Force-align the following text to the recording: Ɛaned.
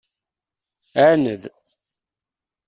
Ɛaned. 1.03 1.41